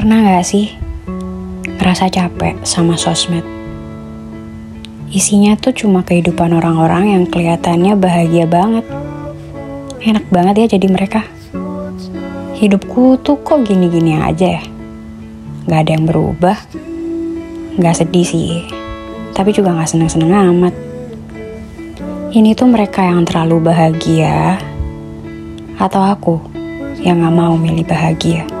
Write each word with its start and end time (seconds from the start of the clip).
Pernah 0.00 0.24
gak 0.24 0.48
sih 0.48 0.72
ngerasa 1.76 2.08
capek 2.08 2.56
sama 2.64 2.96
sosmed? 2.96 3.44
Isinya 5.12 5.52
tuh 5.60 5.76
cuma 5.76 6.00
kehidupan 6.00 6.56
orang-orang 6.56 7.12
yang 7.12 7.24
kelihatannya 7.28 8.00
bahagia 8.00 8.48
banget. 8.48 8.88
Enak 10.00 10.24
banget 10.32 10.54
ya 10.56 10.66
jadi 10.80 10.88
mereka. 10.88 11.20
Hidupku 12.56 13.20
tuh 13.20 13.44
kok 13.44 13.60
gini-gini 13.60 14.16
aja 14.16 14.56
ya. 14.56 14.64
Gak 15.68 15.84
ada 15.84 15.92
yang 15.92 16.08
berubah. 16.08 16.56
Gak 17.76 18.00
sedih 18.00 18.24
sih. 18.24 18.64
Tapi 19.36 19.52
juga 19.52 19.76
gak 19.76 19.92
seneng-seneng 19.92 20.32
amat. 20.32 20.72
Ini 22.32 22.56
tuh 22.56 22.72
mereka 22.72 23.04
yang 23.04 23.28
terlalu 23.28 23.68
bahagia. 23.68 24.56
Atau 25.76 26.00
aku 26.00 26.40
yang 27.04 27.20
gak 27.20 27.36
mau 27.36 27.52
milih 27.60 27.84
bahagia. 27.84 28.59